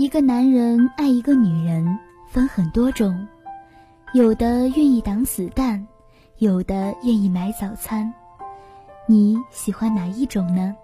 [0.00, 1.84] 一个男人爱一个女人
[2.26, 3.28] 分很多种，
[4.14, 5.86] 有的愿意挡子弹，
[6.38, 8.10] 有的愿意买早餐。
[9.06, 10.74] 你喜欢哪一种呢？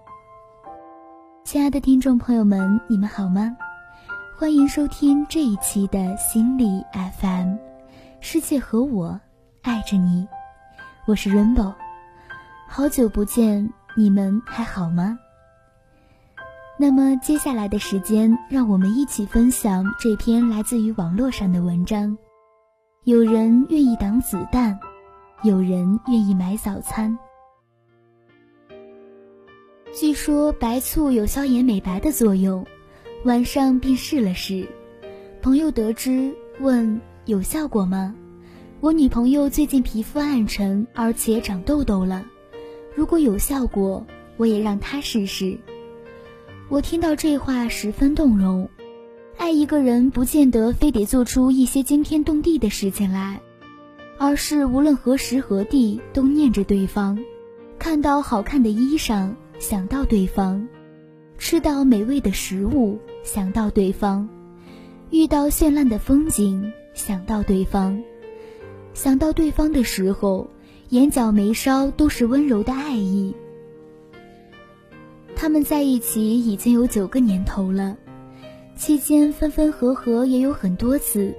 [1.43, 3.57] 亲爱的听众朋友们，你们好吗？
[4.37, 6.85] 欢迎收听这一期的心理
[7.19, 7.55] FM，
[8.19, 9.19] 世界和我
[9.63, 10.27] 爱着你，
[11.07, 11.73] 我是 Rainbow，
[12.67, 15.17] 好久不见，你们还好吗？
[16.79, 22.15] 那么接下来的时间，让我们一起分享这篇来自于网络上的文章。
[23.03, 24.77] 有人愿意挡子弹，
[25.41, 27.17] 有人愿意买早餐。
[29.91, 32.63] 据说白醋有消炎美白的作用，
[33.25, 34.67] 晚上便试了试。
[35.41, 38.13] 朋友得知问有效果吗？
[38.81, 42.23] 我女朋友最近皮肤暗沉，而且长痘痘了。
[42.93, 44.05] 如果有效果，
[44.37, 45.57] 我也让她试试。
[46.69, 48.69] 我听到这话十分动容，
[49.37, 53.39] 爱一个人不见得非得做出一些惊天动地的事情来，
[54.17, 57.17] 而是无论何时何地都念着对方，
[57.79, 60.67] 看到好看的衣裳想到对方，
[61.37, 64.27] 吃到美味的食物想到对方，
[65.09, 68.03] 遇到绚烂的风景想到对方，
[68.93, 70.49] 想到对方的时候，
[70.89, 73.33] 眼角眉梢都是温柔的爱意。
[75.39, 77.95] 他们在一起已经有九个年头了，
[78.75, 81.31] 期间分分合合也有很多次，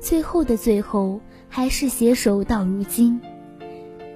[0.00, 3.20] 最后的最后还是携手到如今。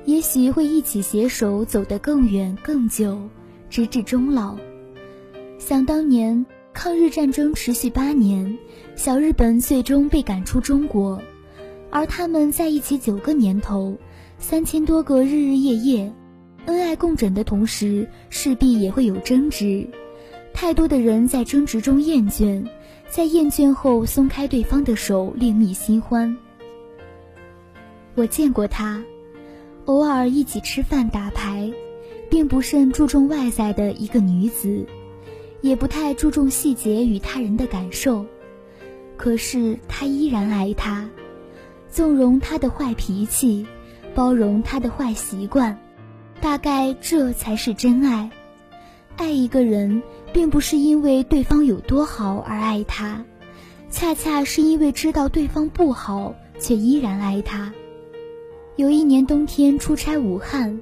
[0.06, 3.20] 也许会一起携手走得更远更久，
[3.68, 4.56] 直至终老。
[5.58, 8.56] 想当年，抗日战争持续八年，
[8.96, 11.20] 小日本最终被赶出中国，
[11.90, 13.94] 而他们在一起九个年头，
[14.38, 16.14] 三千多个日日夜夜。
[16.69, 19.88] 恩爱共枕的同时，势必也会有争执。
[20.52, 22.62] 太多的人在争执中厌倦，
[23.08, 26.37] 在厌倦后松开对方的手，另觅新欢。
[28.15, 29.03] 我见过他，
[29.87, 31.72] 偶尔一起吃饭打牌，
[32.28, 34.84] 并不甚注重外在的一个女子，
[35.62, 38.26] 也不太注重细节与他人的感受。
[39.16, 41.09] 可是他依然爱她，
[41.88, 43.66] 纵容他的坏脾气，
[44.15, 45.78] 包容他的坏习惯。
[46.41, 48.31] 大概这才是真爱。
[49.16, 53.25] 爱一个人，并不是因为对方有多好而爱他，
[53.91, 57.72] 恰恰是因为知道对方不好，却依然爱他。
[58.77, 60.81] 有一年冬天出差武汉，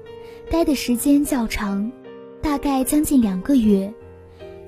[0.50, 1.90] 待的时间较长，
[2.42, 3.92] 大概将近两个月。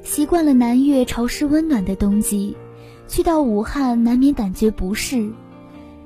[0.02, 2.56] 习惯了南越潮湿温暖的冬季，
[3.06, 5.16] 去到武汉难免感觉不适。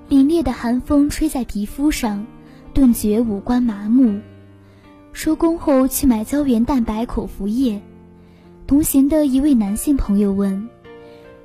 [0.09, 2.26] 凛冽的寒风吹在皮肤上，
[2.75, 4.21] 顿觉五官麻木。
[5.12, 7.80] 收工后去买胶原蛋白口服液，
[8.66, 10.68] 同行的一位男性朋友问：“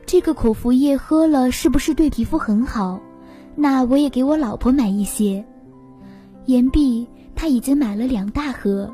[0.07, 2.99] 这个口服液喝了是不是对皮肤很好？
[3.55, 5.45] 那我也给我老婆买一些。”
[6.47, 8.91] 言毕，他已经买了两大盒。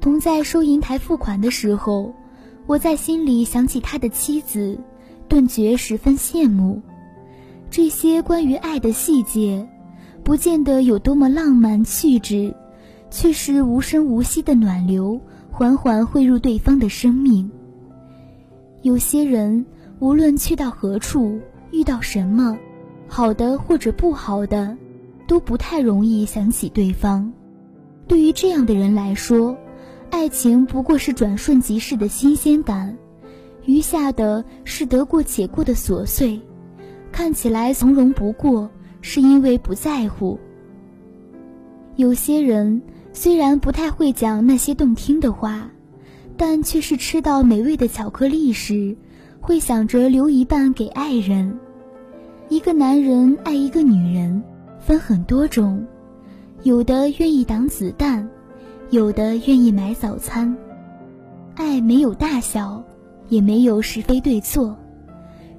[0.00, 2.14] 同在收银台付款的时候，
[2.66, 4.78] 我在心里想起他的妻子，
[5.26, 6.80] 顿觉十分羡慕。
[7.68, 9.68] 这些关于爱的细节，
[10.22, 12.54] 不见得有多么浪漫气质。
[13.10, 17.50] 却是无声无息的暖流，缓缓汇入对方的生命。
[18.82, 19.64] 有些人，
[20.00, 21.40] 无论去到何处，
[21.70, 22.58] 遇到什么，
[23.08, 24.76] 好的或者不好的，
[25.26, 27.32] 都不太容易想起对方。
[28.06, 29.56] 对于这样的人来说，
[30.10, 32.96] 爱情不过是转瞬即逝的新鲜感，
[33.64, 36.40] 余下的是得过且过的琐碎。
[37.10, 40.38] 看起来从容不过，是因为不在乎。
[41.94, 42.82] 有些人。
[43.16, 45.70] 虽然不太会讲那些动听的话，
[46.36, 48.94] 但却是吃到美味的巧克力时，
[49.40, 51.58] 会想着留一半给爱人。
[52.50, 54.42] 一个男人爱一个女人，
[54.78, 55.82] 分很多种，
[56.62, 58.28] 有的愿意挡子弹，
[58.90, 60.54] 有的愿意买早餐。
[61.54, 62.84] 爱没有大小，
[63.30, 64.76] 也没有是非对错，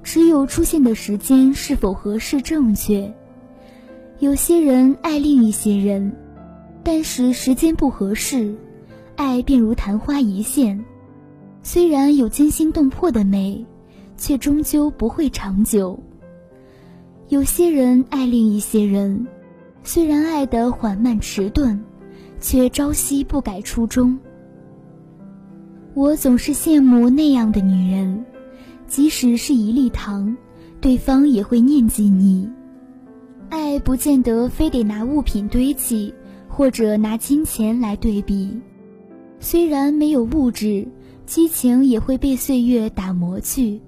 [0.04, 3.12] 只有出现的时间是否合适正确。
[4.20, 6.12] 有些人爱另一些人。
[6.82, 8.54] 但是时间不合适，
[9.16, 10.84] 爱便如昙花一现，
[11.62, 13.64] 虽然有惊心动魄的美，
[14.16, 15.98] 却终究不会长久。
[17.28, 19.26] 有些人爱另一些人，
[19.84, 21.78] 虽然爱得缓慢迟钝，
[22.40, 24.18] 却朝夕不改初衷。
[25.94, 28.24] 我总是羡慕那样的女人，
[28.86, 30.34] 即使是一粒糖，
[30.80, 32.48] 对方也会念记你。
[33.50, 36.14] 爱不见得非得拿物品堆砌。
[36.58, 38.60] 或者拿金钱来对比，
[39.38, 40.88] 虽然没有物质，
[41.24, 43.80] 激情也会被岁月打磨去。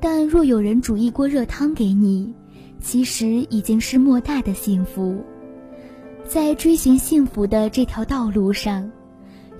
[0.00, 2.34] 但若有人煮一锅热汤给你，
[2.80, 5.22] 其实已经是莫大的幸福。
[6.24, 8.90] 在追寻幸福的这条道路上，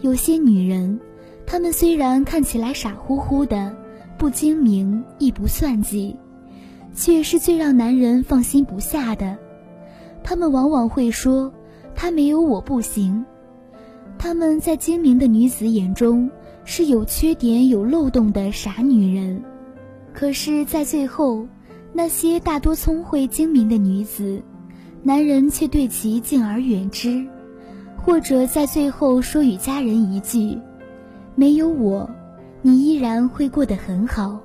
[0.01, 0.99] 有些女人，
[1.47, 3.73] 她们虽然看起来傻乎乎的，
[4.19, 6.17] 不精明亦不算计，
[6.93, 9.39] 却是最让男人放心不下的。
[10.25, 11.55] 她们往往会说
[11.95, 13.25] ：“他没有我不行。”
[14.19, 16.31] 她们在精明的女子眼中
[16.65, 19.43] 是有缺点、有漏洞的傻女人，
[20.13, 21.45] 可是，在最后，
[21.93, 24.41] 那些大多聪慧精明的女子。
[25.05, 27.27] 男人却对其敬而远之，
[27.97, 30.57] 或者在最后说与家人一句
[31.35, 32.09] ：“没有我，
[32.61, 34.39] 你依然会过得很好。”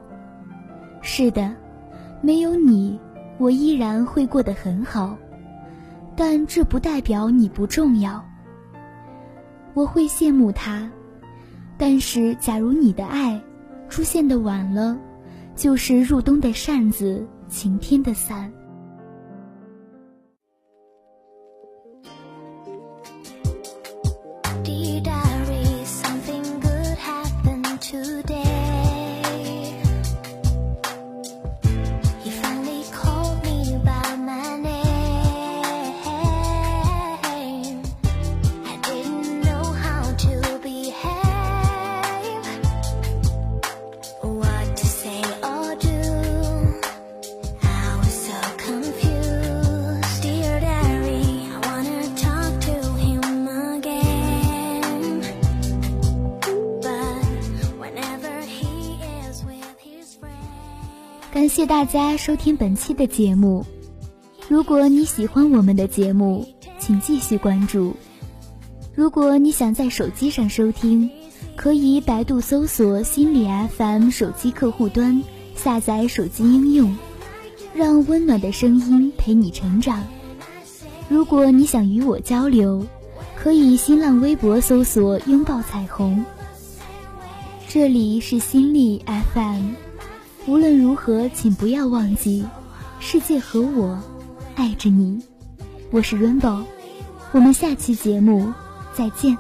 [1.01, 1.53] 是的，
[2.21, 2.99] 没有你，
[3.37, 5.15] 我依然会过得很好，
[6.17, 8.25] 但这不代表你不重要。
[9.75, 10.89] 我会羡慕他，
[11.77, 13.39] 但是假如你的爱
[13.87, 14.97] 出现的晚了，
[15.55, 18.51] 就是入冬的扇子，晴天的伞。
[61.31, 63.65] 感谢大家收听本期的节目。
[64.47, 66.47] 如果你喜欢我们的节目，
[66.79, 67.95] 请继续关注。
[68.95, 71.09] 如果你想在手机上收听，
[71.55, 73.45] 可以百度搜索“心理
[73.77, 75.21] FM” 手机客户端，
[75.55, 76.95] 下载手机应用，
[77.75, 80.03] 让温暖的声音陪你成长。
[81.09, 82.85] 如果你想与我交流，
[83.35, 86.25] 可以新浪微博搜索“拥抱彩虹”。
[87.67, 89.03] 这里是心理
[89.33, 89.86] FM。
[90.47, 92.45] 无论如何，请不要忘记，
[93.01, 94.01] 世界和我
[94.55, 95.21] 爱着你。
[95.91, 96.63] 我是 Rainbow，
[97.33, 98.53] 我们下期节目
[98.93, 99.37] 再见。